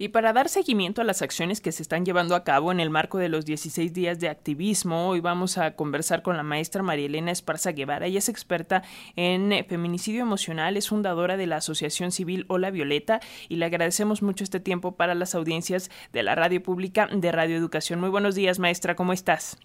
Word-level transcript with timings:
Y 0.00 0.10
para 0.10 0.32
dar 0.32 0.48
seguimiento 0.48 1.00
a 1.00 1.04
las 1.04 1.22
acciones 1.22 1.60
que 1.60 1.72
se 1.72 1.82
están 1.82 2.04
llevando 2.04 2.36
a 2.36 2.44
cabo 2.44 2.70
en 2.70 2.78
el 2.78 2.88
marco 2.88 3.18
de 3.18 3.28
los 3.28 3.44
16 3.44 3.92
días 3.92 4.20
de 4.20 4.28
activismo, 4.28 5.08
hoy 5.08 5.18
vamos 5.18 5.58
a 5.58 5.74
conversar 5.74 6.22
con 6.22 6.36
la 6.36 6.44
maestra 6.44 6.84
María 6.84 7.06
Elena 7.06 7.32
Esparza 7.32 7.72
Guevara. 7.72 8.06
Ella 8.06 8.18
es 8.18 8.28
experta 8.28 8.84
en 9.16 9.52
feminicidio 9.66 10.22
emocional, 10.22 10.76
es 10.76 10.88
fundadora 10.88 11.36
de 11.36 11.48
la 11.48 11.56
Asociación 11.56 12.12
Civil 12.12 12.44
Hola 12.46 12.70
Violeta 12.70 13.18
y 13.48 13.56
le 13.56 13.64
agradecemos 13.64 14.22
mucho 14.22 14.44
este 14.44 14.60
tiempo 14.60 14.92
para 14.92 15.16
las 15.16 15.34
audiencias 15.34 15.90
de 16.12 16.22
la 16.22 16.36
radio 16.36 16.62
pública 16.62 17.08
de 17.12 17.32
Radio 17.32 17.56
Educación. 17.56 17.98
Muy 17.98 18.10
buenos 18.10 18.36
días, 18.36 18.60
maestra, 18.60 18.94
¿cómo 18.94 19.12
estás? 19.12 19.58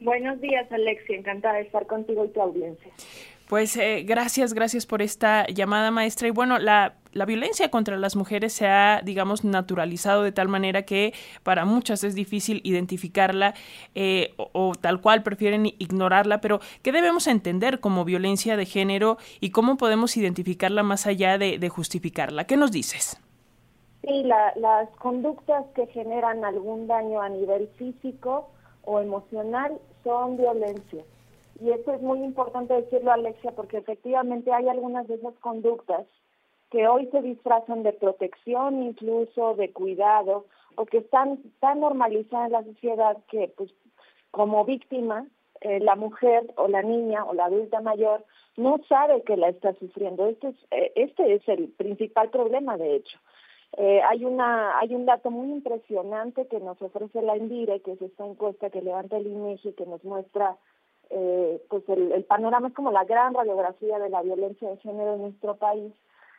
Buenos 0.00 0.40
días, 0.40 0.72
Alexia. 0.72 1.18
Encantada 1.18 1.56
de 1.56 1.62
estar 1.62 1.86
contigo 1.86 2.24
y 2.24 2.28
tu 2.28 2.40
audiencia. 2.40 2.92
Pues 3.48 3.76
eh, 3.76 4.02
gracias, 4.04 4.54
gracias 4.54 4.86
por 4.86 5.02
esta 5.02 5.46
llamada, 5.46 5.92
maestra. 5.92 6.26
Y 6.26 6.32
bueno, 6.32 6.58
la, 6.58 6.94
la 7.12 7.24
violencia 7.26 7.70
contra 7.70 7.96
las 7.96 8.16
mujeres 8.16 8.52
se 8.52 8.66
ha, 8.66 9.00
digamos, 9.04 9.44
naturalizado 9.44 10.24
de 10.24 10.32
tal 10.32 10.48
manera 10.48 10.82
que 10.82 11.14
para 11.44 11.64
muchas 11.64 12.02
es 12.02 12.16
difícil 12.16 12.60
identificarla 12.64 13.54
eh, 13.94 14.34
o, 14.36 14.72
tal 14.74 15.00
cual 15.00 15.22
prefieren 15.22 15.66
ignorarla, 15.78 16.40
pero 16.40 16.58
¿qué 16.82 16.90
debemos 16.90 17.28
entender 17.28 17.78
como 17.78 18.04
violencia 18.04 18.56
de 18.56 18.66
género 18.66 19.16
y 19.40 19.50
cómo 19.50 19.76
podemos 19.76 20.16
identificarla 20.16 20.82
más 20.82 21.06
allá 21.06 21.38
de, 21.38 21.58
de 21.58 21.68
justificarla? 21.68 22.44
¿Qué 22.48 22.56
nos 22.56 22.72
dices? 22.72 23.20
Sí, 24.02 24.24
la, 24.24 24.52
las 24.56 24.90
conductas 24.98 25.64
que 25.76 25.86
generan 25.86 26.44
algún 26.44 26.88
daño 26.88 27.22
a 27.22 27.28
nivel 27.28 27.68
físico 27.78 28.50
o 28.82 29.00
emocional 29.00 29.72
son 30.02 30.36
violencia 30.36 31.04
y 31.60 31.70
esto 31.70 31.92
es 31.94 32.02
muy 32.02 32.22
importante 32.22 32.74
decirlo, 32.74 33.12
Alexia, 33.12 33.52
porque 33.52 33.78
efectivamente 33.78 34.52
hay 34.52 34.68
algunas 34.68 35.06
de 35.08 35.14
esas 35.14 35.34
conductas 35.40 36.06
que 36.70 36.88
hoy 36.88 37.06
se 37.06 37.22
disfrazan 37.22 37.82
de 37.82 37.92
protección, 37.92 38.82
incluso 38.82 39.54
de 39.54 39.72
cuidado, 39.72 40.46
o 40.74 40.84
que 40.84 40.98
están 40.98 41.38
tan 41.60 41.80
normalizadas 41.80 42.46
en 42.46 42.52
la 42.52 42.64
sociedad 42.64 43.16
que, 43.28 43.52
pues, 43.56 43.72
como 44.30 44.64
víctima, 44.64 45.26
eh, 45.62 45.80
la 45.80 45.96
mujer 45.96 46.52
o 46.56 46.68
la 46.68 46.82
niña 46.82 47.24
o 47.24 47.32
la 47.32 47.46
adulta 47.46 47.80
mayor 47.80 48.24
no 48.56 48.78
sabe 48.88 49.22
que 49.22 49.36
la 49.36 49.48
está 49.48 49.72
sufriendo. 49.74 50.26
Este 50.26 50.48
es, 50.48 50.56
eh, 50.70 50.92
este 50.96 51.34
es 51.34 51.48
el 51.48 51.68
principal 51.68 52.30
problema, 52.30 52.76
de 52.76 52.96
hecho. 52.96 53.18
Eh, 53.78 54.00
hay 54.02 54.24
una 54.24 54.78
hay 54.78 54.94
un 54.94 55.06
dato 55.06 55.30
muy 55.30 55.50
impresionante 55.50 56.46
que 56.46 56.60
nos 56.60 56.80
ofrece 56.80 57.20
la 57.22 57.36
Indire, 57.36 57.80
que 57.80 57.92
es 57.92 58.02
esta 58.02 58.26
encuesta 58.26 58.70
que 58.70 58.80
levanta 58.80 59.16
el 59.16 59.26
INEGI, 59.26 59.72
que 59.72 59.86
nos 59.86 60.04
muestra 60.04 60.56
eh, 61.10 61.62
pues 61.68 61.88
el, 61.88 62.24
panorama 62.24 62.68
es 62.68 62.74
como 62.74 62.90
la 62.90 63.04
gran 63.04 63.34
radiografía 63.34 63.98
de 63.98 64.10
la 64.10 64.22
violencia 64.22 64.70
de 64.70 64.76
género 64.78 65.14
en 65.14 65.22
nuestro 65.22 65.56
país. 65.56 65.92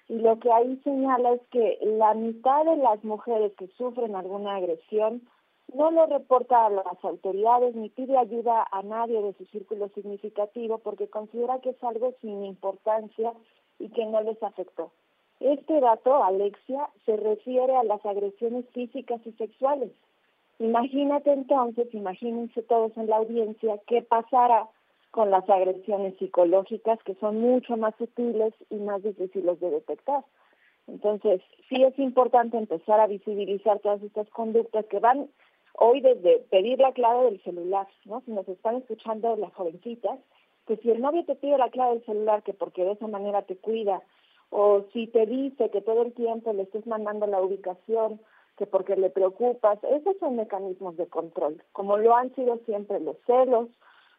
Y 0.09 0.19
lo 0.19 0.39
que 0.39 0.51
ahí 0.51 0.79
señala 0.83 1.33
es 1.33 1.41
que 1.51 1.79
la 1.81 2.13
mitad 2.13 2.65
de 2.65 2.77
las 2.77 3.03
mujeres 3.03 3.51
que 3.57 3.67
sufren 3.77 4.15
alguna 4.15 4.55
agresión 4.55 5.21
no 5.73 5.91
lo 5.91 6.05
reporta 6.05 6.65
a 6.65 6.69
las 6.69 7.03
autoridades 7.03 7.75
ni 7.75 7.89
pide 7.89 8.17
ayuda 8.17 8.65
a 8.71 8.83
nadie 8.83 9.21
de 9.21 9.33
su 9.33 9.45
círculo 9.45 9.89
significativo 9.89 10.77
porque 10.77 11.09
considera 11.09 11.59
que 11.59 11.71
es 11.71 11.83
algo 11.83 12.13
sin 12.21 12.45
importancia 12.45 13.33
y 13.79 13.89
que 13.89 14.05
no 14.05 14.21
les 14.21 14.41
afectó. 14.41 14.91
Este 15.39 15.79
dato, 15.81 16.23
Alexia, 16.23 16.89
se 17.05 17.15
refiere 17.15 17.75
a 17.75 17.83
las 17.83 18.03
agresiones 18.05 18.65
físicas 18.69 19.21
y 19.25 19.33
sexuales. 19.33 19.91
Imagínate 20.59 21.31
entonces, 21.31 21.87
imagínense 21.93 22.63
todos 22.63 22.95
en 22.97 23.07
la 23.07 23.17
audiencia, 23.17 23.79
qué 23.85 24.01
pasará 24.01 24.67
con 25.11 25.29
las 25.29 25.47
agresiones 25.49 26.17
psicológicas 26.17 27.01
que 27.03 27.15
son 27.15 27.39
mucho 27.39 27.77
más 27.77 27.95
sutiles 27.97 28.53
y 28.69 28.75
más 28.75 29.03
difíciles 29.03 29.59
de 29.59 29.69
detectar. 29.69 30.23
Entonces, 30.87 31.41
sí 31.69 31.83
es 31.83 31.97
importante 31.99 32.57
empezar 32.57 32.99
a 32.99 33.07
visibilizar 33.07 33.79
todas 33.79 34.01
estas 34.01 34.29
conductas 34.29 34.85
que 34.85 34.99
van 34.99 35.29
hoy 35.73 36.01
desde 36.01 36.39
pedir 36.49 36.79
la 36.79 36.93
clave 36.93 37.25
del 37.25 37.43
celular, 37.43 37.87
¿no? 38.05 38.21
Si 38.21 38.31
nos 38.31 38.47
están 38.47 38.77
escuchando 38.77 39.35
las 39.35 39.53
jovencitas, 39.53 40.19
que 40.65 40.77
si 40.77 40.89
el 40.89 41.01
novio 41.01 41.23
te 41.25 41.35
pide 41.35 41.57
la 41.57 41.69
clave 41.69 41.95
del 41.95 42.05
celular, 42.05 42.41
que 42.43 42.53
porque 42.53 42.83
de 42.83 42.93
esa 42.93 43.07
manera 43.07 43.43
te 43.43 43.57
cuida, 43.57 44.01
o 44.49 44.85
si 44.93 45.07
te 45.07 45.25
dice 45.25 45.69
que 45.69 45.81
todo 45.81 46.01
el 46.03 46.13
tiempo 46.13 46.51
le 46.53 46.63
estés 46.63 46.87
mandando 46.87 47.27
la 47.27 47.41
ubicación, 47.41 48.19
que 48.57 48.65
porque 48.65 48.95
le 48.95 49.09
preocupas, 49.09 49.79
esos 49.83 50.17
son 50.19 50.35
mecanismos 50.35 50.97
de 50.97 51.07
control, 51.07 51.63
como 51.71 51.97
lo 51.97 52.15
han 52.15 52.33
sido 52.35 52.57
siempre 52.65 52.99
los 52.99 53.17
celos, 53.25 53.69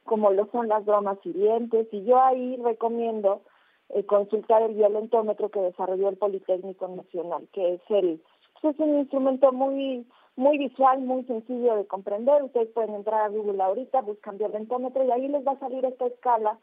como 0.05 0.31
lo 0.31 0.47
son 0.53 0.69
las 0.69 0.85
bromas 0.85 1.19
hirientes, 1.25 1.89
y 1.93 2.05
yo 2.05 2.21
ahí 2.23 2.57
recomiendo 2.57 3.43
eh, 3.91 4.05
consultar 4.05 4.63
el 4.63 4.75
violentómetro 4.75 5.51
que 5.51 5.61
desarrolló 5.61 6.09
el 6.09 6.17
Politécnico 6.17 6.89
Nacional, 6.89 7.49
que 7.53 7.75
es 7.75 7.81
el 7.89 8.23
pues 8.61 8.75
es 8.75 8.81
un 8.81 8.99
instrumento 8.99 9.53
muy 9.53 10.07
muy 10.37 10.57
visual, 10.57 11.01
muy 11.01 11.25
sencillo 11.25 11.75
de 11.75 11.87
comprender. 11.87 12.45
Ustedes 12.45 12.69
pueden 12.69 12.95
entrar 12.95 13.23
a 13.23 13.29
Google 13.29 13.61
ahorita, 13.61 14.03
buscan 14.03 14.39
violentómetro 14.39 15.05
y 15.05 15.11
ahí 15.11 15.27
les 15.27 15.45
va 15.45 15.53
a 15.53 15.59
salir 15.59 15.85
esta 15.85 16.07
escala 16.07 16.59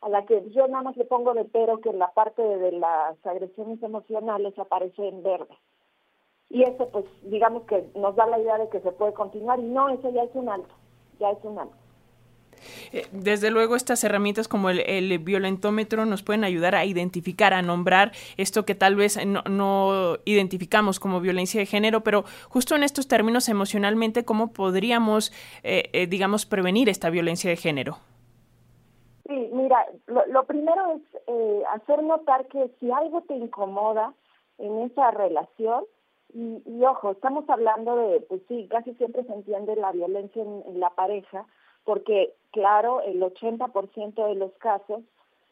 a 0.00 0.08
la 0.08 0.26
que 0.26 0.50
yo 0.50 0.66
nada 0.66 0.82
más 0.82 0.96
le 0.96 1.04
pongo 1.04 1.32
de 1.32 1.44
pero 1.44 1.80
que 1.80 1.92
la 1.92 2.10
parte 2.12 2.42
de 2.42 2.72
las 2.72 3.24
agresiones 3.24 3.80
emocionales 3.82 4.58
aparece 4.58 5.06
en 5.06 5.22
verde 5.22 5.56
y 6.52 6.62
eso 6.64 6.88
pues 6.90 7.06
digamos 7.22 7.62
que 7.64 7.82
nos 7.94 8.14
da 8.14 8.26
la 8.26 8.38
idea 8.38 8.58
de 8.58 8.68
que 8.68 8.80
se 8.80 8.92
puede 8.92 9.14
continuar 9.14 9.58
y 9.58 9.62
no, 9.62 9.88
eso 9.88 10.10
ya 10.12 10.22
es 10.22 10.30
un 10.34 10.50
alto, 10.50 10.74
ya 11.18 11.30
es 11.30 11.38
un 11.42 11.58
alto. 11.58 11.74
Eh, 12.92 13.06
desde 13.10 13.50
luego 13.50 13.74
estas 13.74 14.04
herramientas 14.04 14.48
como 14.48 14.68
el, 14.68 15.18
violentómetro 15.18 16.04
nos 16.04 16.22
pueden 16.22 16.44
ayudar 16.44 16.74
a 16.74 16.84
identificar, 16.84 17.54
a 17.54 17.62
nombrar 17.62 18.12
esto 18.36 18.64
que 18.66 18.74
tal 18.74 18.96
vez 18.96 19.18
no, 19.26 20.16
identificamos 20.26 21.00
como 21.00 21.20
violencia 21.20 21.58
de 21.58 21.66
género, 21.66 22.02
pero 22.02 22.24
justo 22.50 22.76
en 22.76 22.82
estos 22.82 23.08
términos 23.08 23.48
emocionalmente, 23.48 24.26
¿cómo 24.26 24.52
podríamos, 24.52 25.32
eh, 25.64 25.88
eh, 25.94 26.06
digamos, 26.06 26.44
prevenir 26.44 26.90
esta 26.90 27.08
violencia 27.08 27.48
de 27.50 27.56
género? 27.56 27.96
Sí, 29.26 29.48
mira, 29.54 29.86
lo, 30.06 30.26
lo 30.26 30.44
primero 30.44 30.82
es 30.96 31.02
hacer 31.74 32.02
notar 32.02 32.46
que 32.48 32.70
si 32.78 32.90
algo 32.90 33.22
te 33.22 33.34
incomoda 33.34 34.12
en 34.58 34.82
esa 34.82 35.10
relación, 35.12 35.84
y, 36.34 36.84
ojo, 36.84 37.10
estamos 37.10 37.48
hablando 37.48 37.96
de, 37.96 38.20
pues 38.20 38.40
sí, 38.48 38.66
casi 38.70 38.94
siempre 38.94 39.24
se 39.24 39.32
entiende 39.32 39.76
la 39.76 39.92
violencia 39.92 40.42
en, 40.42 40.80
la 40.80 40.90
pareja, 40.90 41.46
porque 41.84 42.34
claro, 42.52 43.02
el 43.02 43.20
80% 43.20 44.28
de 44.28 44.34
los 44.36 44.52
casos, 44.54 45.02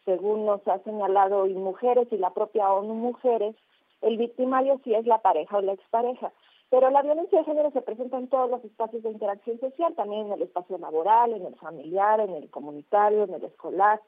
según 0.06 0.46
nos 0.46 0.66
ha 0.66 0.78
señalado 0.80 1.46
y 1.46 1.54
mujeres 1.54 2.08
y 2.10 2.16
la 2.16 2.30
propia 2.30 2.72
ONU 2.72 2.94
Mujeres, 2.94 3.54
el 4.00 4.16
victimario 4.16 4.80
sí 4.82 4.94
es 4.94 5.06
la 5.06 5.18
pareja 5.18 5.58
o 5.58 5.60
la 5.60 5.74
expareja. 5.74 6.32
Pero 6.70 6.88
la 6.90 7.02
violencia 7.02 7.38
de 7.38 7.44
género 7.44 7.70
se 7.72 7.82
presenta 7.82 8.16
en 8.16 8.28
todos 8.28 8.48
los 8.48 8.64
espacios 8.64 9.02
de 9.02 9.10
interacción 9.10 9.60
social, 9.60 9.94
también 9.94 10.26
en 10.26 10.32
el 10.32 10.42
espacio 10.42 10.78
laboral, 10.78 11.34
en 11.34 11.44
el 11.44 11.56
familiar, 11.56 12.20
en 12.20 12.32
el 12.32 12.48
comunitario, 12.48 13.24
en 13.24 13.34
el 13.34 13.44
escolar. 13.44 14.00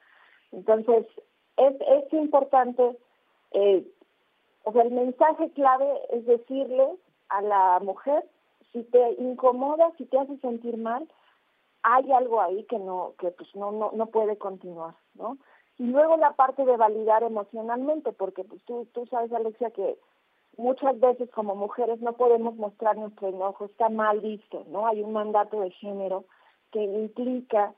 Entonces, 0.53 1.07
es, 1.57 1.75
es 1.81 2.13
importante 2.13 2.97
eh, 3.51 3.85
o 4.65 4.73
sea, 4.73 4.83
el 4.83 4.93
mensaje 4.93 5.51
clave 5.53 5.87
es 6.11 6.27
decirle 6.27 6.89
a 7.29 7.43
la 7.43 7.81
mujer, 7.81 8.25
si 8.73 8.83
te 8.85 9.13
incomoda, 9.19 9.93
si 9.99 10.05
te 10.07 10.19
hace 10.19 10.37
sentir 10.39 10.77
mal, 10.77 11.09
hay 11.83 12.11
algo 12.13 12.41
ahí 12.41 12.65
que 12.65 12.79
no, 12.79 13.15
que 13.19 13.31
pues 13.31 13.55
no, 13.55 13.73
no, 13.73 13.91
no 13.93 14.07
puede 14.07 14.39
continuar, 14.39 14.95
¿no? 15.15 15.37
Y 15.79 15.87
luego 15.87 16.17
la 16.17 16.33
parte 16.35 16.65
de 16.65 16.77
validar 16.77 17.23
emocionalmente, 17.23 18.13
porque 18.13 18.45
pues 18.45 18.63
tú, 18.65 18.87
tú 18.93 19.07
sabes, 19.07 19.33
Alexia, 19.33 19.71
que 19.71 19.99
muchas 20.57 20.99
veces 21.01 21.31
como 21.31 21.55
mujeres 21.57 22.01
no 22.01 22.13
podemos 22.13 22.55
mostrar 22.57 22.97
nuestro 22.97 23.29
enojo, 23.29 23.65
está 23.65 23.89
mal 23.89 24.21
visto, 24.21 24.65
¿no? 24.69 24.87
Hay 24.87 25.03
un 25.03 25.13
mandato 25.13 25.61
de 25.61 25.71
género 25.71 26.25
que 26.71 26.83
implica 26.83 27.75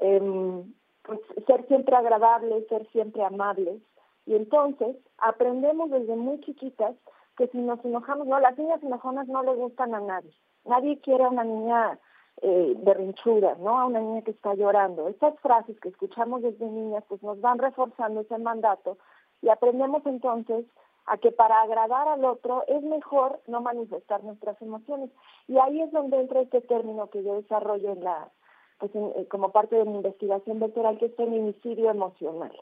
eh, 0.00 0.64
pues, 1.02 1.20
ser 1.46 1.66
siempre 1.68 1.94
agradables, 1.94 2.66
ser 2.68 2.86
siempre 2.90 3.22
amables, 3.22 3.80
y 4.26 4.34
entonces 4.34 4.96
aprendemos 5.18 5.90
desde 5.90 6.16
muy 6.16 6.40
chiquitas 6.40 6.94
que 7.36 7.48
si 7.48 7.58
nos 7.58 7.84
enojamos, 7.84 8.26
no, 8.26 8.38
las 8.40 8.56
niñas 8.56 8.82
enojonas 8.82 9.26
no 9.28 9.42
le 9.42 9.54
gustan 9.54 9.94
a 9.94 10.00
nadie. 10.00 10.32
Nadie 10.64 11.00
quiere 11.00 11.24
a 11.24 11.28
una 11.28 11.44
niña 11.44 11.98
eh, 12.42 12.74
berrinchuda, 12.78 13.56
¿no? 13.56 13.78
A 13.78 13.86
una 13.86 14.00
niña 14.00 14.22
que 14.22 14.30
está 14.30 14.54
llorando. 14.54 15.08
Estas 15.08 15.38
frases 15.40 15.78
que 15.80 15.88
escuchamos 15.88 16.42
desde 16.42 16.66
niñas 16.66 17.04
pues 17.08 17.22
nos 17.22 17.40
van 17.40 17.58
reforzando 17.58 18.20
ese 18.20 18.38
mandato 18.38 18.98
y 19.42 19.48
aprendemos 19.48 20.04
entonces 20.06 20.64
a 21.06 21.18
que 21.18 21.32
para 21.32 21.60
agradar 21.60 22.08
al 22.08 22.24
otro 22.24 22.64
es 22.66 22.82
mejor 22.82 23.40
no 23.46 23.60
manifestar 23.60 24.24
nuestras 24.24 24.60
emociones. 24.62 25.10
Y 25.48 25.58
ahí 25.58 25.82
es 25.82 25.92
donde 25.92 26.18
entra 26.18 26.40
este 26.40 26.62
término 26.62 27.10
que 27.10 27.22
yo 27.22 27.34
desarrollo 27.34 27.92
en 27.92 28.04
la, 28.04 28.30
pues 28.78 28.90
eh, 28.94 29.26
como 29.28 29.50
parte 29.52 29.76
de 29.76 29.84
mi 29.84 29.96
investigación 29.96 30.60
doctoral, 30.60 30.98
que 30.98 31.06
es 31.06 31.16
feminicidio 31.16 31.90
emocional, 31.90 32.52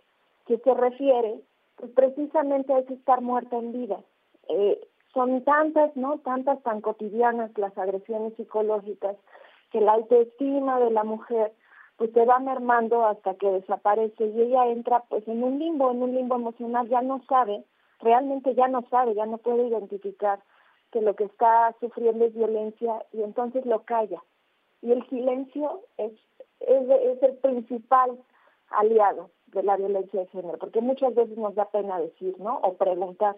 que 0.47 0.59
se 0.59 0.75
refiere 0.75 1.41
pues 1.77 1.91
precisamente 1.93 2.77
es 2.79 2.91
estar 2.91 3.21
muerta 3.21 3.57
en 3.57 3.73
vida. 3.73 4.01
Eh, 4.49 4.81
son 5.15 5.45
tantas, 5.45 5.95
¿no? 5.97 6.19
Tantas 6.19 6.63
tan 6.63 6.81
cotidianas 6.81 7.51
las 7.57 7.77
agresiones 7.77 8.35
psicológicas 8.37 9.17
que 9.71 9.81
la 9.81 9.93
autoestima 9.93 10.79
de 10.79 10.91
la 10.91 11.05
mujer 11.05 11.53
pues 11.97 12.13
se 12.13 12.25
va 12.25 12.39
mermando 12.39 13.07
hasta 13.07 13.35
que 13.35 13.51
desaparece 13.51 14.27
y 14.27 14.41
ella 14.41 14.67
entra 14.67 15.05
pues 15.09 15.27
en 15.29 15.43
un 15.43 15.59
limbo, 15.59 15.91
en 15.91 16.03
un 16.03 16.15
limbo 16.15 16.37
emocional, 16.37 16.89
ya 16.89 17.03
no 17.03 17.23
sabe, 17.29 17.65
realmente 18.01 18.55
ya 18.55 18.69
no 18.69 18.83
sabe, 18.91 19.15
ya 19.15 19.27
no 19.27 19.39
puede 19.39 19.67
identificar 19.69 20.41
que 20.91 21.01
lo 21.01 21.15
que 21.15 21.25
está 21.25 21.75
sufriendo 21.81 22.25
es 22.25 22.35
violencia 22.35 23.05
y 23.13 23.23
entonces 23.23 23.65
lo 23.67 23.85
calla. 23.85 24.23
Y 24.83 24.93
el 24.93 25.09
silencio 25.09 25.81
es, 25.97 26.13
es, 26.61 27.23
el 27.23 27.37
principal 27.37 28.19
aliado 28.71 29.31
de 29.53 29.63
la 29.63 29.77
violencia 29.77 30.21
de 30.21 30.27
género, 30.29 30.59
porque 30.59 30.81
muchas 30.81 31.15
veces 31.15 31.37
nos 31.37 31.55
da 31.55 31.67
pena 31.67 32.01
decir, 32.01 32.35
¿no? 32.39 32.59
O 32.59 32.75
preguntar, 32.75 33.37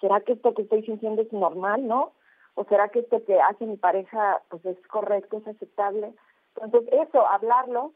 ¿será 0.00 0.20
que 0.20 0.32
esto 0.32 0.54
que 0.54 0.62
estoy 0.62 0.82
sintiendo 0.84 1.22
es 1.22 1.32
normal, 1.32 1.86
no? 1.86 2.12
¿O 2.54 2.64
será 2.64 2.88
que 2.88 3.00
esto 3.00 3.24
que 3.24 3.40
hace 3.40 3.66
mi 3.66 3.76
pareja 3.76 4.42
pues 4.48 4.64
es 4.66 4.76
correcto, 4.88 5.38
es 5.38 5.46
aceptable? 5.46 6.12
Entonces, 6.56 6.92
eso, 6.92 7.26
hablarlo 7.26 7.92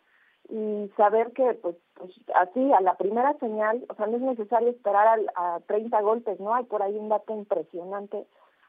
y 0.49 0.91
saber 0.97 1.33
que, 1.33 1.55
pues, 1.55 1.77
pues 1.95 2.13
así, 2.35 2.73
a 2.73 2.81
la 2.81 2.97
primera 2.97 3.35
señal, 3.39 3.85
o 3.89 3.95
sea, 3.95 4.07
no 4.07 4.17
es 4.17 4.23
necesario 4.23 4.69
esperar 4.69 5.21
a, 5.35 5.57
a 5.57 5.61
30 5.61 6.01
golpes, 6.01 6.41
¿no? 6.41 6.55
Hay 6.55 6.65
por 6.65 6.83
ahí 6.83 6.97
un 6.97 7.09
dato 7.09 7.35
impresionante 7.35 8.27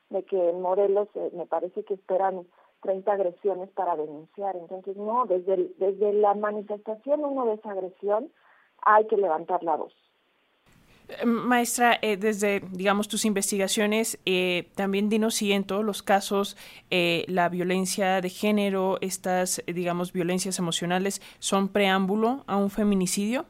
de 0.09 0.23
que 0.23 0.49
en 0.49 0.61
Morelos 0.61 1.07
eh, 1.15 1.31
me 1.33 1.45
parece 1.45 1.83
que 1.83 1.93
esperan 1.93 2.47
30 2.81 3.11
agresiones 3.11 3.69
para 3.71 3.95
denunciar. 3.95 4.55
Entonces, 4.55 4.95
no, 4.97 5.25
desde, 5.25 5.69
desde 5.77 6.13
la 6.13 6.33
manifestación 6.33 7.23
uno 7.23 7.45
de 7.45 7.53
esa 7.55 7.71
agresión 7.71 8.31
hay 8.83 9.05
que 9.07 9.17
levantar 9.17 9.63
la 9.63 9.75
voz. 9.75 9.93
Maestra, 11.25 11.97
eh, 12.01 12.17
desde, 12.17 12.59
digamos, 12.71 13.07
tus 13.07 13.23
investigaciones, 13.23 14.19
eh, 14.25 14.67
también 14.75 15.07
dinos 15.07 15.35
si 15.35 15.53
en 15.53 15.63
todos 15.63 15.85
los 15.85 16.03
casos 16.03 16.57
la 16.89 17.47
violencia 17.47 18.19
de 18.19 18.29
género, 18.29 18.97
estas, 18.99 19.63
digamos, 19.67 20.11
violencias 20.11 20.59
emocionales, 20.59 21.21
son 21.39 21.69
preámbulo 21.69 22.43
a 22.45 22.57
un 22.57 22.69
feminicidio. 22.69 23.45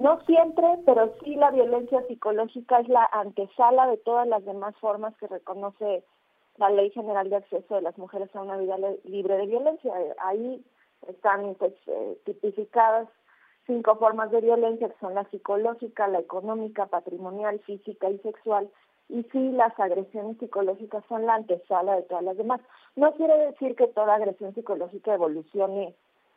No 0.00 0.20
siempre, 0.26 0.64
pero 0.86 1.12
sí 1.24 1.34
la 1.34 1.50
violencia 1.50 2.00
psicológica 2.06 2.78
es 2.80 2.88
la 2.88 3.08
antesala 3.12 3.88
de 3.88 3.96
todas 3.96 4.28
las 4.28 4.44
demás 4.44 4.76
formas 4.76 5.16
que 5.16 5.26
reconoce 5.26 6.04
la 6.56 6.70
Ley 6.70 6.90
General 6.90 7.28
de 7.28 7.36
Acceso 7.36 7.74
de 7.74 7.82
las 7.82 7.98
Mujeres 7.98 8.34
a 8.34 8.42
una 8.42 8.56
vida 8.56 8.76
libre 9.04 9.36
de 9.36 9.46
violencia. 9.46 9.92
Ahí 10.20 10.64
están 11.08 11.56
pues, 11.58 11.72
eh, 11.88 12.18
tipificadas 12.24 13.08
cinco 13.68 13.94
formas 13.94 14.32
de 14.32 14.40
violencia, 14.40 14.88
que 14.88 14.98
son 14.98 15.14
la 15.14 15.22
psicológica, 15.30 16.08
la 16.08 16.18
económica, 16.18 16.86
patrimonial, 16.86 17.60
física 17.60 18.10
y 18.10 18.18
sexual. 18.18 18.68
Y 19.08 19.22
sí, 19.30 19.52
las 19.52 19.78
agresiones 19.78 20.38
psicológicas 20.38 21.04
son 21.08 21.24
la 21.26 21.34
antesala 21.34 21.94
de 21.94 22.02
todas 22.02 22.24
las 22.24 22.36
demás. 22.36 22.60
No 22.96 23.12
quiere 23.12 23.38
decir 23.38 23.76
que 23.76 23.86
toda 23.86 24.16
agresión 24.16 24.52
psicológica 24.54 25.14
evolucione 25.14 25.94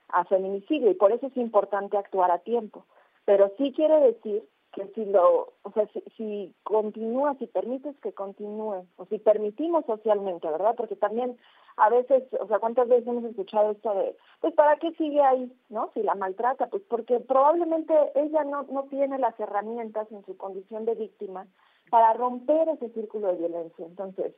a 0.10 0.26
feminicidio 0.26 0.92
y 0.92 0.94
por 0.94 1.12
eso 1.12 1.26
es 1.26 1.38
importante 1.38 1.98
actuar 1.98 2.30
a 2.30 2.38
tiempo 2.38 2.86
pero 3.26 3.52
sí 3.58 3.72
quiere 3.76 4.00
decir 4.00 4.44
que 4.74 4.88
si 4.96 5.06
lo, 5.06 5.54
o 5.64 5.72
sea, 5.74 5.88
si, 5.88 6.02
si 6.16 6.56
continúa, 6.64 7.36
si 7.36 7.48
permites 7.48 7.96
que 8.00 8.14
continúe, 8.14 8.86
o 8.98 9.06
si 9.06 9.20
permitimos 9.20 9.86
socialmente, 9.86 10.48
¿verdad? 10.50 10.76
Porque 10.76 10.96
también 10.96 11.38
a 11.78 11.90
veces, 11.90 12.24
o 12.40 12.48
sea, 12.48 12.60
¿cuántas 12.60 12.88
veces 12.88 13.08
hemos 13.08 13.24
escuchado 13.26 13.72
esto 13.72 13.94
de, 13.94 14.16
pues, 14.40 14.54
¿para 14.54 14.78
qué 14.78 14.92
sigue 14.94 15.22
ahí, 15.22 15.52
no? 15.70 15.90
Si 15.94 16.04
la 16.04 16.16
maltrata, 16.16 16.68
pues 16.68 16.84
porque 16.90 17.20
probablemente 17.20 17.94
ella 18.16 18.44
no, 18.44 18.64
no 18.64 18.84
tiene 18.84 19.20
las 19.20 19.38
herramientas 19.40 20.12
en 20.12 20.26
su 20.26 20.38
condición 20.38 20.86
de 20.86 20.96
víctima 20.96 21.48
para 21.90 22.14
romper 22.14 22.70
ese 22.70 22.90
círculo 22.90 23.28
de 23.28 23.40
violencia. 23.40 23.86
Entonces, 23.86 24.34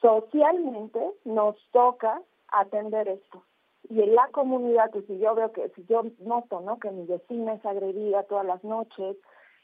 socialmente 0.00 1.00
nos 1.24 1.56
toca 1.70 2.20
atender 2.48 3.06
esto 3.08 3.44
y 3.88 4.02
en 4.02 4.14
la 4.14 4.28
comunidad, 4.28 4.90
pues 4.90 5.04
si 5.06 5.18
yo 5.18 5.34
veo 5.34 5.52
que, 5.52 5.68
si 5.70 5.84
yo 5.86 6.02
noto, 6.20 6.60
¿no? 6.60 6.78
Que 6.78 6.90
mi 6.90 7.06
vecina 7.06 7.54
es 7.54 7.64
agredida 7.66 8.22
todas 8.24 8.46
las 8.46 8.62
noches, 8.62 9.16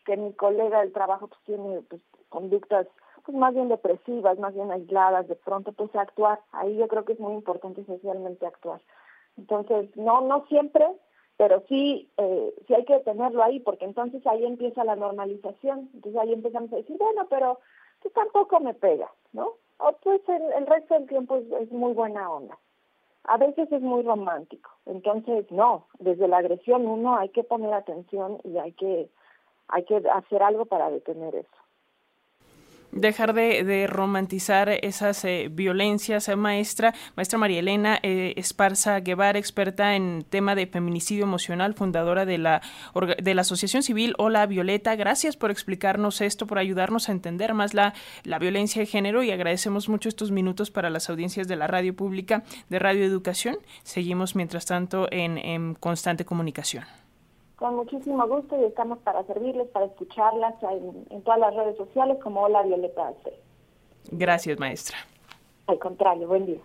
que 0.06 0.16
mi 0.16 0.32
colega 0.32 0.80
del 0.80 0.92
trabajo 0.92 1.28
pues 1.28 1.40
tiene 1.44 1.82
pues, 1.82 2.00
conductas 2.30 2.86
pues 3.24 3.36
más 3.36 3.54
bien 3.54 3.68
depresivas, 3.68 4.38
más 4.38 4.54
bien 4.54 4.70
aisladas, 4.70 5.26
de 5.26 5.34
pronto 5.34 5.72
pues 5.72 5.94
actuar. 5.96 6.40
Ahí 6.52 6.76
yo 6.76 6.86
creo 6.86 7.04
que 7.04 7.14
es 7.14 7.20
muy 7.20 7.34
importante 7.34 7.84
socialmente 7.84 8.46
actuar. 8.46 8.80
Entonces, 9.36 9.94
no, 9.96 10.20
no 10.20 10.46
siempre, 10.46 10.86
pero 11.36 11.62
sí, 11.68 12.08
eh, 12.18 12.54
sí 12.66 12.74
hay 12.74 12.84
que 12.84 13.00
tenerlo 13.00 13.42
ahí, 13.42 13.58
porque 13.58 13.84
entonces 13.84 14.24
ahí 14.28 14.46
empieza 14.46 14.84
la 14.84 14.94
normalización. 14.94 15.90
Entonces 15.92 16.20
ahí 16.20 16.32
empezamos 16.32 16.72
a 16.72 16.76
decir, 16.76 16.96
bueno, 16.98 17.26
pero 17.28 17.58
que 18.00 18.10
tampoco 18.10 18.60
me 18.60 18.74
pega, 18.74 19.10
¿no? 19.32 19.54
O 19.78 19.92
pues 20.02 20.20
el, 20.28 20.52
el 20.52 20.66
resto 20.66 20.94
del 20.94 21.08
tiempo 21.08 21.36
es 21.36 21.72
muy 21.72 21.92
buena 21.94 22.30
onda 22.30 22.56
a 23.26 23.36
veces 23.38 23.70
es 23.72 23.82
muy 23.82 24.02
romántico. 24.02 24.70
Entonces, 24.86 25.50
no, 25.50 25.86
desde 25.98 26.28
la 26.28 26.38
agresión 26.38 26.86
uno 26.86 27.16
hay 27.16 27.28
que 27.30 27.44
poner 27.44 27.72
atención 27.74 28.38
y 28.44 28.56
hay 28.58 28.72
que, 28.72 29.10
hay 29.68 29.84
que 29.84 30.02
hacer 30.12 30.42
algo 30.42 30.66
para 30.66 30.90
detener 30.90 31.34
eso 31.34 31.66
dejar 32.96 33.34
de, 33.34 33.86
romantizar 33.86 34.68
esas 34.68 35.24
eh, 35.24 35.48
violencias. 35.50 36.28
Eh, 36.28 36.36
maestra, 36.36 36.94
maestra 37.14 37.38
María 37.38 37.60
Elena 37.60 37.98
eh, 38.02 38.34
Esparza 38.36 39.00
Guevara, 39.00 39.38
experta 39.38 39.94
en 39.94 40.24
tema 40.28 40.54
de 40.54 40.66
feminicidio 40.66 41.24
emocional, 41.24 41.74
fundadora 41.74 42.24
de 42.24 42.38
la, 42.38 42.62
de 43.22 43.34
la 43.34 43.42
Asociación 43.42 43.82
Civil 43.82 44.14
Hola 44.18 44.46
Violeta. 44.46 44.96
Gracias 44.96 45.36
por 45.36 45.50
explicarnos 45.50 46.20
esto, 46.20 46.46
por 46.46 46.58
ayudarnos 46.58 47.08
a 47.08 47.12
entender 47.12 47.54
más 47.54 47.74
la, 47.74 47.94
la 48.24 48.38
violencia 48.38 48.80
de 48.80 48.86
género 48.86 49.22
y 49.22 49.30
agradecemos 49.30 49.88
mucho 49.88 50.08
estos 50.08 50.30
minutos 50.30 50.70
para 50.70 50.90
las 50.90 51.10
audiencias 51.10 51.48
de 51.48 51.56
la 51.56 51.66
radio 51.66 51.94
pública 51.94 52.42
de 52.68 52.78
Radio 52.78 53.04
Educación. 53.04 53.58
Seguimos, 53.82 54.34
mientras 54.34 54.66
tanto, 54.66 55.06
en, 55.10 55.38
en 55.38 55.74
constante 55.74 56.24
comunicación. 56.24 56.84
Con 57.56 57.74
muchísimo 57.74 58.26
gusto 58.28 58.60
y 58.60 58.64
estamos 58.64 58.98
para 58.98 59.24
servirles, 59.24 59.68
para 59.68 59.86
escucharlas 59.86 60.54
en, 60.62 61.22
todas 61.22 61.40
las 61.40 61.54
redes 61.54 61.76
sociales 61.78 62.18
como 62.22 62.42
Hola 62.42 62.62
Violeta 62.62 63.14
Gracias, 64.10 64.58
maestra. 64.58 64.98
Al 65.66 65.78
contrario, 65.78 66.28
buen 66.28 66.44
día. 66.44 66.60